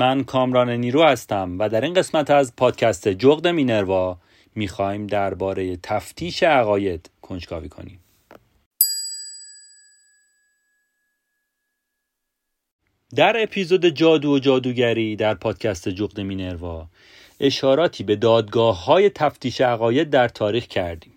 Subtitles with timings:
[0.00, 4.18] من کامران نیرو هستم و در این قسمت از پادکست جغد مینروا
[4.54, 8.00] می‌خوایم درباره تفتیش عقاید کنجکاوی کنیم.
[13.16, 16.86] در اپیزود جادو و جادوگری در پادکست جغد مینروا
[17.40, 21.12] اشاراتی به دادگاه های تفتیش عقاید در تاریخ کردیم.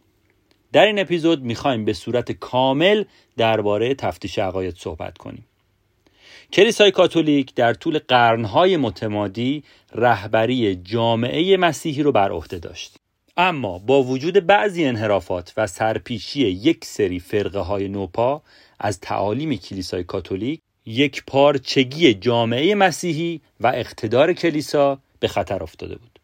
[0.71, 3.03] در این اپیزود می‌خوایم به صورت کامل
[3.38, 5.45] درباره تفتیش عقاید صحبت کنیم.
[6.53, 9.63] کلیسای کاتولیک در طول قرنهای متمادی
[9.95, 12.95] رهبری جامعه مسیحی رو بر عهده داشت.
[13.37, 18.41] اما با وجود بعضی انحرافات و سرپیچی یک سری فرقه های نوپا
[18.79, 26.19] از تعالیم کلیسای کاتولیک یک پارچگی جامعه مسیحی و اقتدار کلیسا به خطر افتاده بود.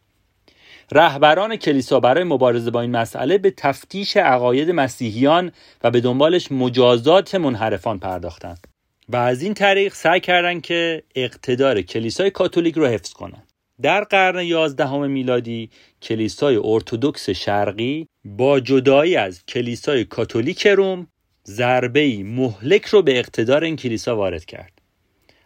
[0.91, 5.52] رهبران کلیسا برای مبارزه با این مسئله به تفتیش عقاید مسیحیان
[5.83, 8.69] و به دنبالش مجازات منحرفان پرداختند.
[9.10, 13.48] و از این طریق سعی کردند که اقتدار کلیسای کاتولیک رو حفظ کنند
[13.82, 15.70] در قرن یازدهم میلادی
[16.02, 21.08] کلیسای ارتودکس شرقی با جدایی از کلیسای کاتولیک روم
[21.48, 24.72] ضربه مهلک رو به اقتدار این کلیسا وارد کرد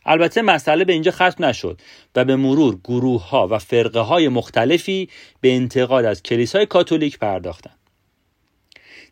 [0.06, 1.82] البته مسئله به اینجا ختم نشد
[2.16, 5.10] و به مرور گروه ها و فرقه های مختلفی
[5.42, 7.80] به انتقاد از کلیسای کاتولیک پرداختند.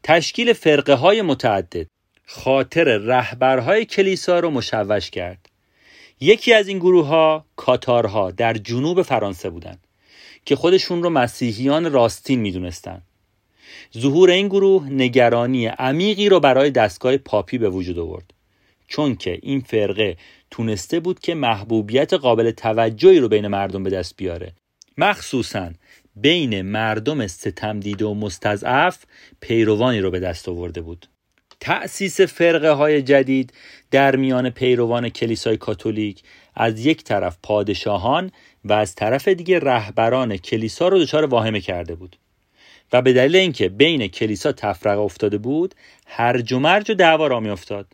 [0.03, 1.88] تشکیل فرقه های متعدد
[2.33, 5.49] خاطر رهبرهای کلیسا رو مشوش کرد.
[6.19, 9.87] یکی از این گروه ها کاتارها در جنوب فرانسه بودند
[10.45, 13.03] که خودشون رو مسیحیان راستین می‌دونستند.
[13.97, 18.33] ظهور این گروه نگرانی عمیقی رو برای دستگاه پاپی به وجود آورد
[18.87, 20.17] چون که این فرقه
[20.51, 24.53] تونسته بود که محبوبیت قابل توجهی رو بین مردم به دست بیاره
[24.97, 25.71] مخصوصا
[26.15, 29.05] بین مردم ستم دیده و مستضعف
[29.41, 31.07] پیروانی رو به دست آورده بود
[31.61, 33.53] تأسیس فرقه های جدید
[33.91, 36.23] در میان پیروان کلیسای کاتولیک.
[36.55, 38.31] از یک طرف پادشاهان
[38.66, 42.16] و از طرف دیگه رهبران کلیسا رو دچار واهمه کرده بود.
[42.94, 45.75] و به دلیل اینکه بین کلیسا تفرقه افتاده بود
[46.07, 47.88] هرج و مرج و دعوا را میافتاد.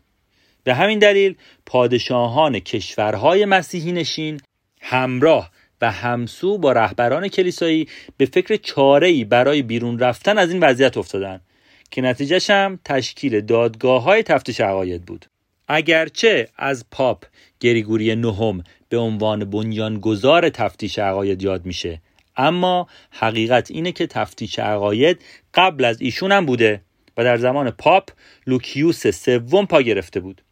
[0.64, 1.34] به همین دلیل
[1.66, 4.40] پادشاهان کشورهای مسیحی نشین
[4.80, 5.50] همراه
[5.80, 11.40] و همسو با رهبران کلیسایی به فکر چاره‌ای برای بیرون رفتن از این وضعیت افتادند
[11.90, 15.26] که نتیجهش هم تشکیل دادگاه های تفتیش عقاید بود.
[15.68, 17.24] اگرچه از پاپ
[17.60, 22.00] گریگوری نهم به عنوان بنیانگذار تفتیش عقاید یاد میشه
[22.36, 25.20] اما حقیقت اینه که تفتیش عقاید
[25.54, 26.80] قبل از ایشون هم بوده
[27.16, 28.10] و در زمان پاپ
[28.46, 30.42] لوکیوس سوم پا گرفته بود.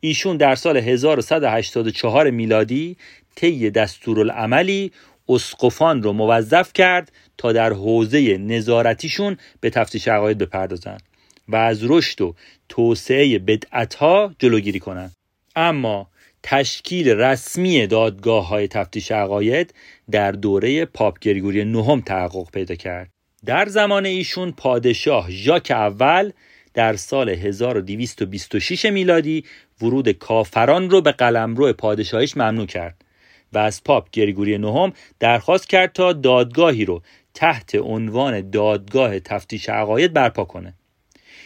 [0.00, 2.96] ایشون در سال 1184 میلادی
[3.34, 4.92] طی دستورالعملی
[5.28, 11.02] اسقفان رو موظف کرد تا در حوزه نظارتیشون به تفتیش عقاید بپردازند
[11.48, 12.34] و از رشد و
[12.68, 15.12] توسعه بدعتها جلوگیری کنند
[15.56, 16.10] اما
[16.42, 19.74] تشکیل رسمی دادگاه های تفتیش عقاید
[20.10, 23.10] در دوره پاپ گریگوری نهم تحقق پیدا کرد.
[23.46, 26.32] در زمان ایشون پادشاه ژاک اول
[26.74, 29.44] در سال 1226 میلادی
[29.82, 33.04] ورود کافران رو به قلمرو پادشاهیش ممنوع کرد
[33.52, 37.02] و از پاپ گریگوری نهم درخواست کرد تا دادگاهی رو
[37.40, 40.74] تحت عنوان دادگاه تفتیش عقاید برپا کنه.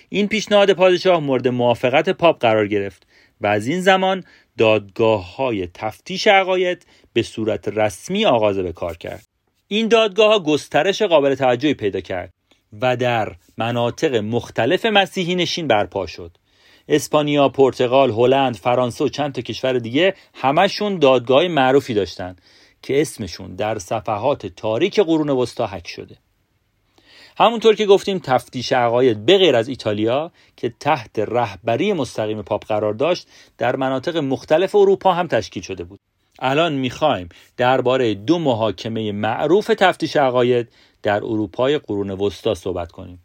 [0.08, 3.06] این پیشنهاد پادشاه مورد موافقت پاپ قرار گرفت
[3.40, 4.24] و از این زمان
[4.58, 9.26] دادگاه های تفتیش عقاید به صورت رسمی آغاز به کار کرد.
[9.68, 12.30] این دادگاه ها گسترش قابل توجهی پیدا کرد
[12.80, 16.36] و در مناطق مختلف مسیحی نشین برپا شد.
[16.88, 22.40] اسپانیا، پرتغال، هلند، فرانسه و چند تا کشور دیگه همشون دادگاه معروفی داشتند
[22.84, 26.16] که اسمشون در صفحات تاریک قرون وسطا حک شده.
[27.36, 32.94] همونطور که گفتیم تفتیش عقاید به غیر از ایتالیا که تحت رهبری مستقیم پاپ قرار
[32.94, 33.28] داشت
[33.58, 36.00] در مناطق مختلف اروپا هم تشکیل شده بود.
[36.38, 40.68] الان می‌خوایم درباره دو محاکمه معروف تفتیش عقاید
[41.02, 43.24] در اروپای قرون وسطا صحبت کنیم.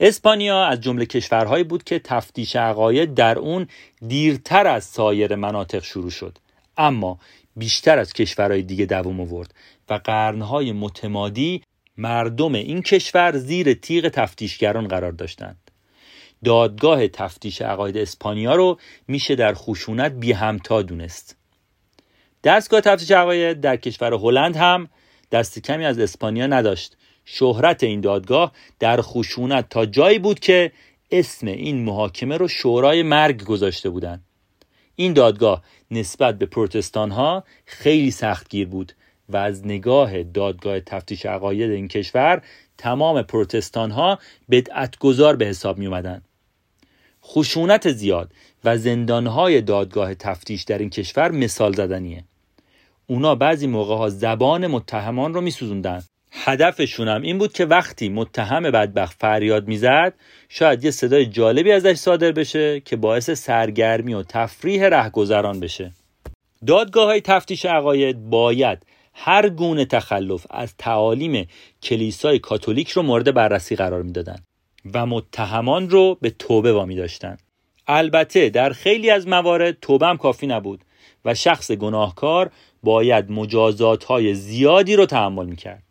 [0.00, 3.66] اسپانیا از جمله کشورهایی بود که تفتیش عقاید در اون
[4.08, 6.38] دیرتر از سایر مناطق شروع شد.
[6.76, 7.18] اما
[7.60, 9.54] بیشتر از کشورهای دیگه دوام آورد
[9.88, 11.62] و قرنهای متمادی
[11.96, 15.70] مردم این کشور زیر تیغ تفتیشگران قرار داشتند.
[16.44, 18.78] دادگاه تفتیش عقاید اسپانیا رو
[19.08, 21.36] میشه در خشونت بی همتا دونست.
[22.44, 24.88] دستگاه تفتیش عقاید در کشور هلند هم
[25.32, 26.96] دست کمی از اسپانیا نداشت.
[27.24, 30.72] شهرت این دادگاه در خشونت تا جایی بود که
[31.10, 34.24] اسم این محاکمه رو شورای مرگ گذاشته بودند.
[35.00, 38.92] این دادگاه نسبت به پروتستان ها خیلی سختگیر بود
[39.28, 42.42] و از نگاه دادگاه تفتیش عقاید این کشور
[42.78, 44.18] تمام پروتستان ها
[44.50, 46.22] بدعت گذار به حساب می اومدن.
[47.24, 48.32] خشونت زیاد
[48.64, 52.24] و زندانهای دادگاه تفتیش در این کشور مثال زدنیه
[53.06, 56.02] اونا بعضی موقع ها زبان متهمان رو میسوزوندن
[56.32, 60.14] هدفشون هم این بود که وقتی متهم بدبخت فریاد می‌زد
[60.48, 65.92] شاید یه صدای جالبی ازش صادر بشه که باعث سرگرمی و تفریح رهگذران بشه.
[66.66, 71.48] دادگاه های تفتیش عقاید باید هر گونه تخلف از تعالیم
[71.82, 74.44] کلیسای کاتولیک رو مورد بررسی قرار می‌دادند
[74.94, 77.36] و متهمان رو به توبه وامی داشتن
[77.86, 80.80] البته در خیلی از موارد توبه هم کافی نبود
[81.24, 82.50] و شخص گناهکار
[82.82, 85.82] باید مجازات های زیادی رو تحمل می‌کرد.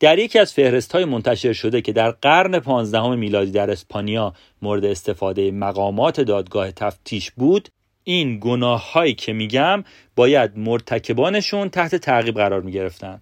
[0.00, 4.84] در یکی از فهرست های منتشر شده که در قرن پانزدهم میلادی در اسپانیا مورد
[4.84, 7.68] استفاده مقامات دادگاه تفتیش بود
[8.04, 9.84] این گناه هایی که میگم
[10.16, 13.20] باید مرتکبانشون تحت تعقیب قرار می‌گرفتن.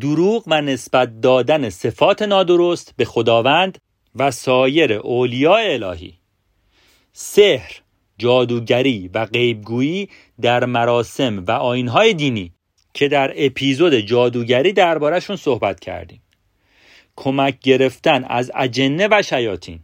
[0.00, 3.78] دروغ و نسبت دادن صفات نادرست به خداوند
[4.14, 6.14] و سایر اولیاء الهی.
[7.12, 7.80] سحر
[8.18, 10.08] جادوگری و غیبگویی
[10.40, 12.53] در مراسم و آینهای دینی
[12.94, 16.22] که در اپیزود جادوگری دربارهشون صحبت کردیم.
[17.16, 19.80] کمک گرفتن از اجنه و شیاطین.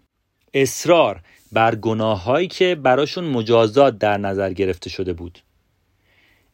[0.55, 1.21] اصرار
[1.53, 5.39] بر گناههایی که براشون مجازات در نظر گرفته شده بود.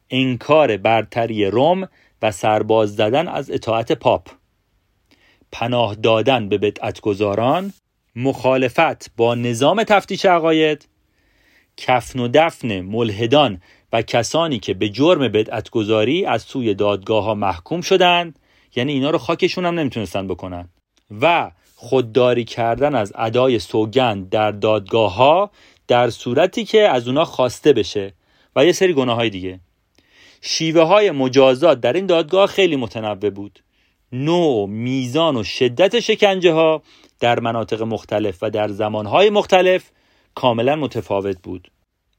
[0.09, 1.87] انکار برتری روم
[2.21, 4.29] و سرباز زدن از اطاعت پاپ.
[5.51, 7.73] پناه دادن به بدعتگذاران.
[8.15, 10.87] مخالفت با نظام تفتیش عقاید.
[11.77, 13.61] کفن و دفن ملحدان
[13.93, 18.39] و کسانی که به جرم بدعتگذاری از سوی دادگاه ها محکوم شدند
[18.75, 20.69] یعنی اینا رو خاکشون هم نمی‌تونستن بکنن.
[21.21, 25.51] و خودداری کردن از ادای سوگند در دادگاه ها
[25.87, 28.13] در صورتی که از اونا خواسته بشه
[28.55, 29.59] و یه سری گناه های دیگه.
[30.41, 33.59] شیوه های مجازات در این دادگاه خیلی متنوع بود.
[34.11, 36.81] نوع میزان و شدت شکنجه ها
[37.19, 39.91] در مناطق مختلف و در زمانهای مختلف
[40.35, 41.71] کاملا متفاوت بود.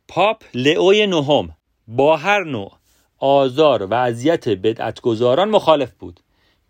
[0.08, 1.57] پاپ لئوی نهم
[1.88, 2.72] با هر نوع
[3.18, 6.20] آزار و اذیت بدعتگذاران مخالف بود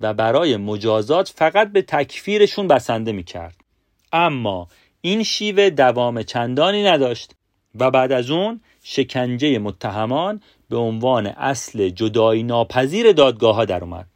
[0.01, 3.57] و برای مجازات فقط به تکفیرشون بسنده می کرد.
[4.13, 4.69] اما
[5.01, 7.35] این شیوه دوام چندانی نداشت
[7.75, 14.07] و بعد از اون شکنجه متهمان به عنوان اصل جدایی ناپذیر دادگاه ها در اومد.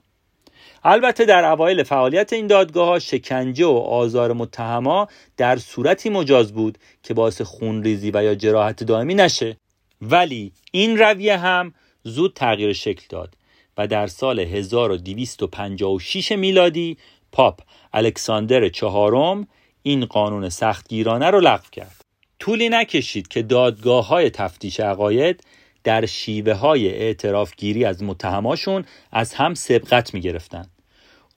[0.85, 6.79] البته در اوایل فعالیت این دادگاه ها شکنجه و آزار متهما در صورتی مجاز بود
[7.03, 9.57] که باعث خونریزی و یا جراحت دائمی نشه
[10.03, 13.35] ولی این رویه هم زود تغییر شکل داد
[13.79, 16.97] و در سال 1256 میلادی
[17.33, 17.61] پاپ
[17.93, 19.49] الکساندر چهارم
[19.83, 22.05] این قانون سختگیرانه رو لغو کرد.
[22.39, 25.45] طولی نکشید که دادگاه های تفتیش عقاید
[25.85, 30.67] در شیوه های اعتراف گیری از متهماشون از هم سبقت می گرفتن.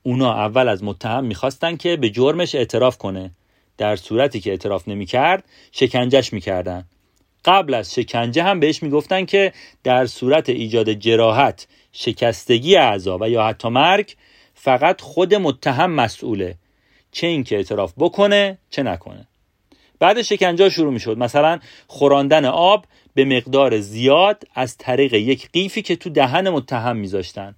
[0.04, 3.32] اونا اول از متهم می‌خواستن که به جرمش اعتراف کنه.
[3.78, 6.86] در صورتی که اعتراف نمی‌کرد شکنجش می‌کردن.
[7.46, 13.44] قبل از شکنجه هم بهش می‌گفتن که در صورت ایجاد جراحت شکستگی اعضا و یا
[13.44, 14.16] حتی مرگ
[14.54, 16.56] فقط خود متهم مسئوله
[17.12, 19.28] چه اینکه اعتراف بکنه چه نکنه.
[20.00, 21.18] بعد شکنجه شروع می‌شد.
[21.18, 27.56] مثلا خوراندن آب به مقدار زیاد از طریق یک قیفی که تو دهن متهم میذاشتن.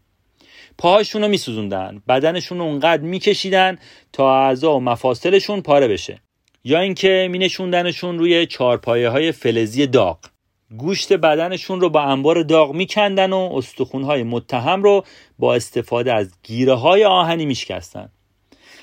[0.77, 2.01] پاهاشون رو میسوزوندن.
[2.08, 3.77] بدنشون رو اونقدر میکشیدن
[4.13, 6.20] تا اعضا و مفاصلشون پاره بشه.
[6.64, 10.18] یا اینکه مینشوندنشون روی چارپایه های فلزی داغ.
[10.78, 15.06] گوشت بدنشون رو با انبار داغ میکندن و استخونهای متهم رو
[15.40, 18.10] با استفاده از گیره های آهنی میشکستن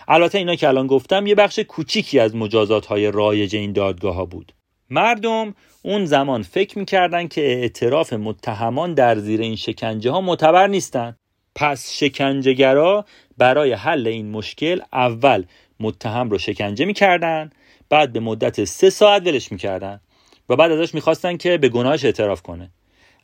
[0.09, 4.25] البته اینا که الان گفتم یه بخش کوچیکی از مجازات های رایج این دادگاه ها
[4.25, 4.53] بود.
[4.91, 11.17] مردم اون زمان فکر می‌کردن که اعتراف متهمان در زیر این شکنجه ها معتبر نیستن.
[11.55, 13.05] پس شکنجهگرا
[13.39, 15.45] برای حل این مشکل اول
[15.81, 17.51] متهم رو شکنجه می‌کردن
[17.95, 20.01] بعد به مدت سه ساعت ولش می‌کردن
[20.49, 22.71] و بعد ازش می‌خواستن که به گناهش اعتراف کنه.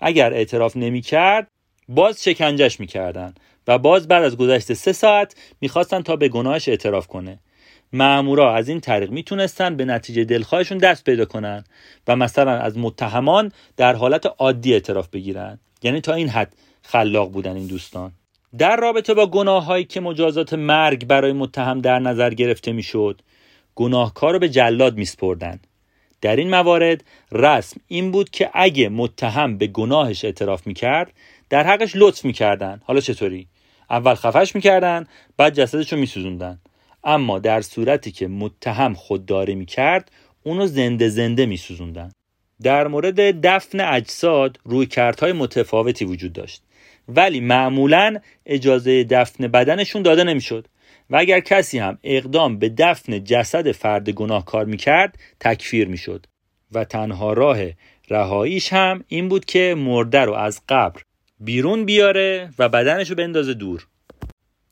[0.00, 1.48] اگر اعتراف نمی‌کرد
[1.88, 3.34] باز شکنجهش می‌کردن
[3.66, 7.38] و باز بعد از گذشت سه ساعت می‌خواستن تا به گناهش اعتراف کنه.
[7.92, 11.64] معمورا از این طریق می‌تونستن به نتیجه دلخواهشون دست پیدا کنن
[12.08, 15.58] و مثلا از متهمان در حالت عادی اعتراف بگیرن.
[15.82, 18.12] یعنی تا این حد خلاق بودن این دوستان.
[18.58, 23.20] در رابطه با گناههایی که مجازات مرگ برای متهم در نظر گرفته می‌شد
[23.74, 25.60] گناهکار رو به جلاد میسپردن.
[26.20, 31.12] در این موارد رسم این بود که اگه متهم به گناهش اعتراف می‌کرد
[31.50, 32.80] در حقش لطف می‌کردن.
[32.84, 33.46] حالا چطوری؟
[33.90, 36.58] اول خفش می‌کردن بعد جسدش رو میسوزوندن.
[37.04, 40.10] اما در صورتی که متهم خودداری می‌کرد
[40.42, 42.10] اونو زنده زنده میسوزوندن.
[42.62, 46.62] در مورد دفن اجساد روی کردهای متفاوتی وجود داشت.
[47.08, 50.66] ولی معمولا اجازه دفن بدنشون داده نمی‌شد.
[51.10, 56.26] و اگر کسی هم اقدام به دفن جسد فرد گناهکار می‌کرد تکفیر می‌شد.
[56.72, 57.58] و تنها راه
[58.10, 61.02] رهاییش هم این بود که مرده رو از قبر
[61.40, 63.86] بیرون بیاره و بدنش رو بندازه دور.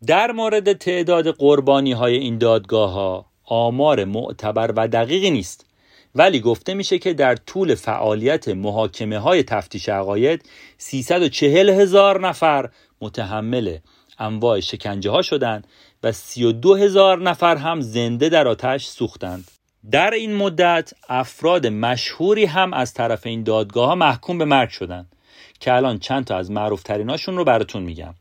[0.06, 5.66] در مورد تعداد قربانی های این دادگاه ها آمار معتبر و دقیقی نیست.
[6.14, 13.78] ولی گفته میشه که در طول فعالیت محاکمه های تفتیش عقاید 340 هزار نفر متحمل
[14.18, 15.66] انواع شکنجه ها شدند
[16.02, 19.50] و 32 هزار نفر هم زنده در آتش سوختند
[19.90, 25.12] در این مدت افراد مشهوری هم از طرف این دادگاه ها محکوم به مرگ شدند
[25.60, 26.90] که الان چند تا از معروف
[27.26, 28.14] رو براتون میگم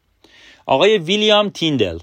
[0.65, 1.99] آقای ویلیام تیندل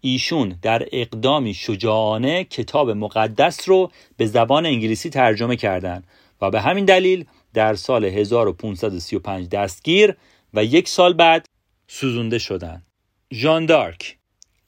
[0.00, 6.04] ایشون در اقدامی شجاعانه کتاب مقدس رو به زبان انگلیسی ترجمه کردند
[6.40, 10.16] و به همین دلیل در سال 1535 دستگیر
[10.54, 11.46] و یک سال بعد
[11.88, 12.86] سوزونده شدند.
[13.32, 14.17] ژان دارک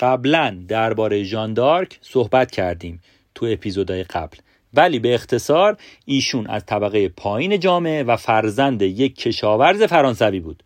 [0.00, 3.02] قبلا درباره ژان دارک صحبت کردیم
[3.34, 4.36] تو اپیزودهای قبل.
[4.74, 10.62] ولی به اختصار ایشون از طبقه پایین جامعه و فرزند یک کشاورز فرانسوی بود.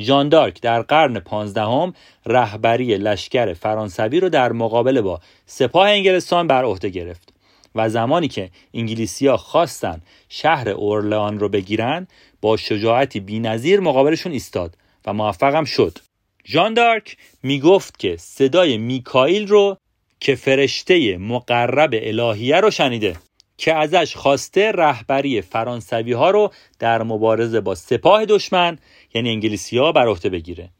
[0.00, 1.94] ژان دارک در قرن پانزدهم
[2.26, 7.32] رهبری لشکر فرانسوی رو در مقابله با سپاه انگلستان بر عهده گرفت
[7.74, 12.06] و زمانی که انگلیسیا خواستن شهر اورلان رو بگیرن
[12.40, 15.98] با شجاعتی بینظیر مقابلشون ایستاد و موفقم شد.
[16.46, 19.76] ژان دارک می‌گفت که صدای میکائیل رو
[20.20, 23.16] که فرشته مقرب الهیه رو شنیده
[23.58, 28.78] که ازش خواسته رهبری فرانسوی ها رو در مبارزه با سپاه دشمن
[29.14, 30.70] یعنی انگلیسی ها بر عهده بگیره.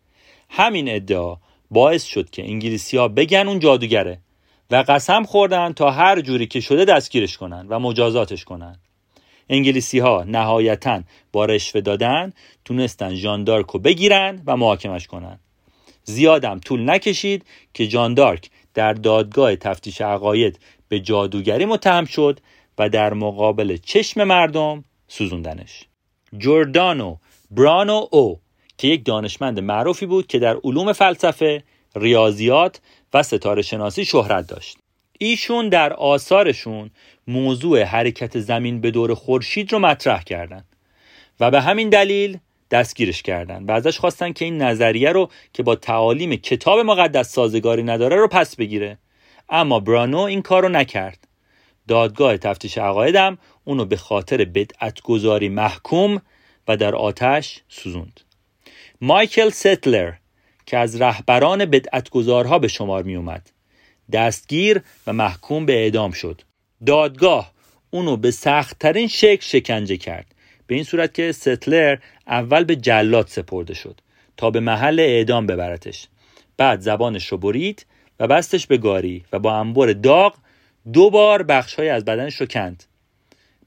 [0.48, 1.36] همین ادعا
[1.70, 4.18] باعث شد که انگلیسی ها بگن اون جادوگره
[4.70, 8.78] و قسم خوردن تا هر جوری که شده دستگیرش کنن و مجازاتش کنن.
[9.48, 11.02] انگلیسی ها نهایتا
[11.32, 12.32] با رشوه دادن
[12.64, 15.38] تونستن ژاندارک رو بگیرن و محاکمش کنن.
[16.10, 22.40] زیادم طول نکشید که جاندارک در دادگاه تفتیش عقاید به جادوگری متهم شد
[22.78, 25.84] و در مقابل چشم مردم سوزوندنش
[26.38, 27.16] جوردانو
[27.50, 28.40] برانو او
[28.78, 31.62] که یک دانشمند معروفی بود که در علوم فلسفه،
[31.96, 32.80] ریاضیات
[33.14, 34.78] و ستاره شناسی شهرت داشت.
[35.18, 36.90] ایشون در آثارشون
[37.28, 40.64] موضوع حرکت زمین به دور خورشید رو مطرح کردند
[41.40, 42.38] و به همین دلیل
[42.70, 47.82] دستگیرش کردند و ازش خواستن که این نظریه رو که با تعالیم کتاب مقدس سازگاری
[47.82, 48.98] نداره رو پس بگیره.
[49.48, 51.28] اما برانو این کار رو نکرد.
[51.88, 56.22] دادگاه تفتیش عقایدم اونو به خاطر بدعت گذاری محکوم
[56.68, 58.20] و در آتش سوزوند.
[59.00, 60.12] مایکل ستلر
[60.66, 63.50] که از رهبران بدعتگذارها به شمار می اومد
[64.12, 66.42] دستگیر و محکوم به اعدام شد.
[66.86, 67.52] دادگاه
[67.90, 70.34] اونو به سختترین شکل شکنجه کرد.
[70.70, 71.96] به این صورت که ستلر
[72.26, 74.00] اول به جلاد سپرده شد
[74.36, 76.08] تا به محل اعدام ببرتش.
[76.56, 77.86] بعد زبانش رو برید
[78.20, 80.34] و بستش به گاری و با انبار داغ
[80.92, 82.84] دو بار بخشهای از بدنش رو کند.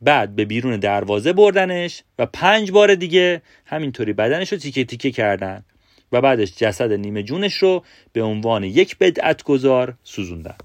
[0.01, 5.63] بعد به بیرون دروازه بردنش و پنج بار دیگه همینطوری بدنش رو تیکه تیکه کردن
[6.11, 7.83] و بعدش جسد نیمه جونش رو
[8.13, 10.55] به عنوان یک بدعت گذار سوزوندن.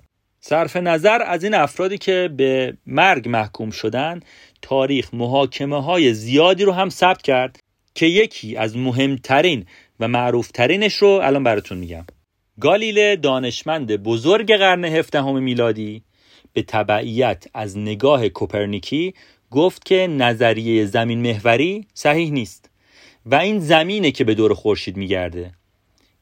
[0.49, 4.21] صرف نظر از این افرادی که به مرگ محکوم شدن
[4.63, 7.61] تاریخ محاکمه های زیادی رو هم ثبت کرد
[7.95, 9.67] که یکی از مهمترین
[10.01, 12.05] و معروفترینش رو الان براتون میگم.
[12.61, 16.03] گالیله دانشمند بزرگ قرن هفدهم میلادی
[16.53, 19.15] به تبعیت از نگاه کوپرنیکی
[19.51, 22.71] گفت که نظریه زمین محوری صحیح نیست
[23.27, 25.58] و این زمینه که به دور خورشید میگرده.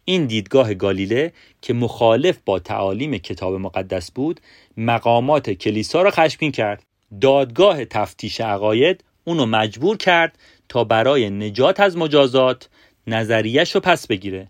[0.09, 1.33] این دیدگاه گالیله
[1.63, 4.41] که مخالف با تعالیم کتاب مقدس بود
[4.77, 6.83] مقامات کلیسا را خشمگین کرد.
[7.21, 12.69] دادگاه تفتیش عقاید اونو مجبور کرد تا برای نجات از مجازات
[13.07, 14.49] نظریش رو پس بگیره.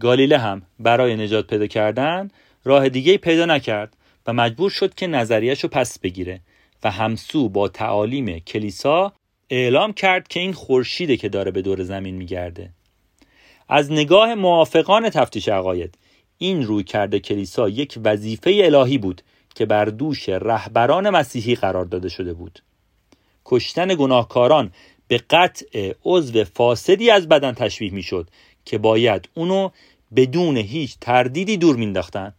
[0.00, 2.30] گالیله هم برای نجات پیدا کردن
[2.64, 3.96] راه دیگه پیدا نکرد
[4.26, 6.40] و مجبور شد که نظریش رو پس بگیره
[6.84, 9.12] و همسو با تعالیم کلیسا
[9.50, 12.70] اعلام کرد که این خورشیده که داره به دور زمین میگرده.
[13.68, 15.98] از نگاه موافقان تفتیش عقاید.
[16.38, 19.22] این روی کرده کلیسا یک وظیفه الهی بود
[19.54, 22.62] که بر دوش رهبران مسیحی قرار داده شده بود.
[23.44, 24.72] کشتن گناهکاران
[25.08, 28.30] به قطع عضو فاسدی از بدن تشبیه می‌شد
[28.64, 29.70] که باید اونو
[30.16, 32.34] بدون هیچ تردیدی دور مینداختن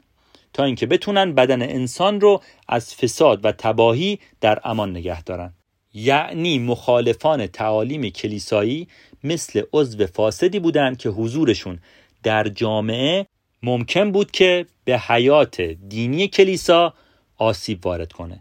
[0.53, 5.53] تا اینکه بتونن بدن انسان رو از فساد و تباهی در امان نگه دارن.
[5.93, 8.87] یعنی مخالفان تعالیم کلیسایی
[9.23, 11.79] مثل عضو فاسدی بودند که حضورشون
[12.23, 13.25] در جامعه
[13.63, 16.93] ممکن بود که به حیات دینی کلیسا
[17.37, 18.39] آسیب وارد کنه.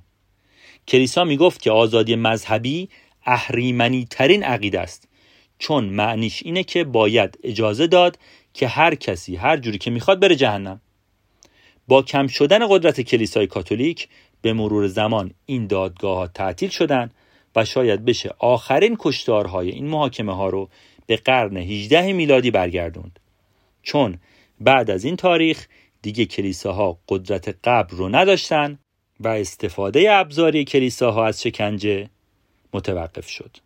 [0.89, 2.89] کلیسا می‌گفت که آزادی مذهبی
[3.27, 5.09] اهریمنی ترین عقیده است
[5.59, 8.19] چون معنیش اینه که باید اجازه داد
[8.55, 10.81] که هر کسی هر جوری که می‌خواد بره جهنم.
[11.89, 14.09] با کم شدن قدرت کلیسای کاتولیک
[14.43, 17.11] به مرور زمان این دادگاه ها تعطیل شدن
[17.57, 20.69] و شاید بشه آخرین کشتارهای این محاکمه ها رو
[21.07, 23.21] به قرن 18 میلادی برگردوند.
[23.83, 24.19] چون
[24.61, 25.67] بعد از این تاریخ
[26.03, 28.79] دیگه کلیساها قدرت قبل رو نداشتن
[29.21, 32.11] و استفاده ابزاری کلیساها از شکنجه
[32.73, 33.57] متوقف شد.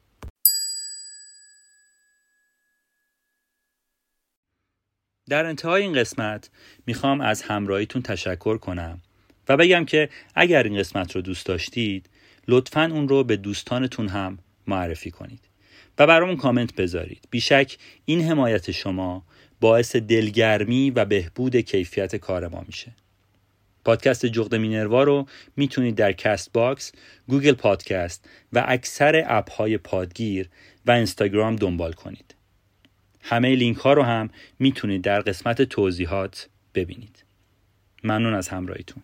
[5.29, 6.51] در انتهای این قسمت
[6.87, 9.01] می‌خوام از همراهیتون تشکر کنم
[9.49, 12.09] و بگم که اگر این قسمت رو دوست داشتید
[12.49, 15.41] لطفا اون رو به دوستانتون هم معرفی کنید
[15.99, 19.25] و برامون کامنت بذارید بیشک این حمایت شما
[19.61, 22.93] باعث دلگرمی و بهبود کیفیت کار ما میشه
[23.85, 25.27] پادکست جغد مینروا رو
[25.57, 26.93] می‌تونید در Castbox،
[27.29, 30.49] Google Podcast و اکثر اپ های پادگیر
[30.87, 32.35] و اینستاگرام دنبال کنید.
[33.21, 37.25] همه لینک ها رو هم می‌تونید در قسمت توضیحات ببینید.
[38.05, 39.03] ممنون از همراهیتون.